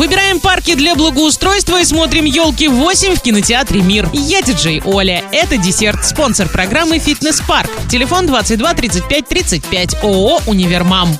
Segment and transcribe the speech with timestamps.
[0.00, 4.08] Выбираем парки для благоустройства и смотрим елки 8 в кинотеатре Мир.
[4.14, 5.22] Я диджей Оля.
[5.30, 6.06] Это десерт.
[6.06, 7.68] Спонсор программы Фитнес Парк.
[7.90, 10.02] Телефон 22 35 35.
[10.02, 11.10] ООО Универмам.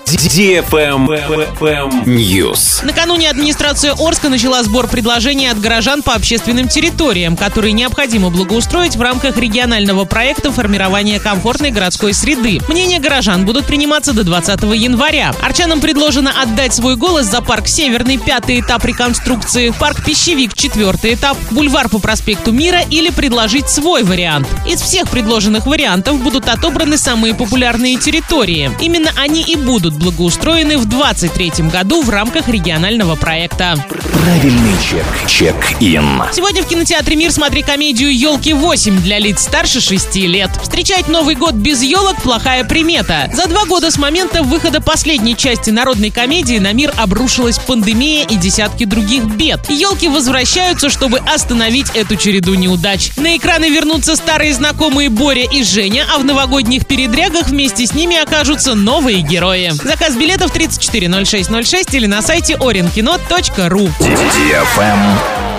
[2.06, 2.82] News.
[2.82, 9.03] Накануне администрация Орска начала сбор предложений от горожан по общественным территориям, которые необходимо благоустроить в
[9.03, 12.61] рамках регионального проекта формирования комфортной городской среды.
[12.67, 15.35] Мнения горожан будут приниматься до 20 января.
[15.43, 21.37] Арчанам предложено отдать свой голос за парк Северный, пятый этап реконструкции, парк Пищевик, четвертый этап,
[21.51, 24.46] бульвар по проспекту Мира или предложить свой вариант.
[24.65, 28.70] Из всех предложенных вариантов будут отобраны самые популярные территории.
[28.80, 33.74] Именно они и будут благоустроены в 2023 году в рамках регионального проекта.
[34.20, 35.06] Правильный чек.
[35.27, 36.23] Чек-ин.
[36.30, 40.51] Сегодня в кинотеатре «Мир» смотри комедию «Елки 8» для лиц старше 6 лет.
[40.62, 43.30] Встречать Новый год без елок– плохая примета.
[43.33, 48.37] За два года с момента выхода последней части народной комедии на мир обрушилась пандемия и
[48.37, 49.70] десятки других бед.
[49.70, 53.13] Елки возвращаются, чтобы остановить эту череду неудач.
[53.16, 58.21] На экраны вернутся старые знакомые Боря и Женя, а в новогодних передрягах вместе с ними
[58.21, 59.71] окажутся новые герои.
[59.71, 63.91] Заказ билетов 340606 или на сайте orinkino.ru.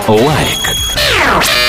[0.08, 1.61] Лайк.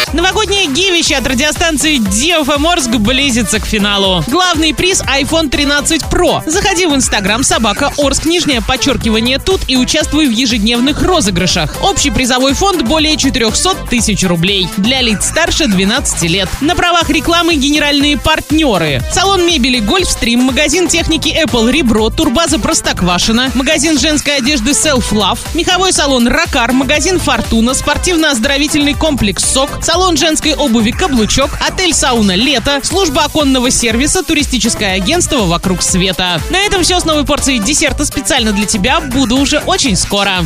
[0.43, 4.25] Новогоднее гивище от радиостанции DFM Орск близится к финалу.
[4.27, 6.41] Главный приз iPhone 13 Pro.
[6.45, 11.77] Заходи в Инстаграм собака Орск, нижнее подчеркивание тут и участвуй в ежедневных розыгрышах.
[11.81, 14.67] Общий призовой фонд более 400 тысяч рублей.
[14.75, 16.49] Для лиц старше 12 лет.
[16.59, 19.01] На правах рекламы генеральные партнеры.
[19.13, 25.93] Салон мебели Гольфстрим, магазин техники Apple Ребро, турбаза Простоквашино, магазин женской одежды Self Love, меховой
[25.93, 33.25] салон Ракар, магазин Фортуна, спортивно-оздоровительный комплекс СОК, салон женской обуви «Каблучок», отель «Сауна Лето», служба
[33.25, 36.41] оконного сервиса, туристическое агентство «Вокруг света».
[36.49, 38.99] На этом все с новой порцией десерта специально для тебя.
[38.99, 40.41] Буду уже очень скоро.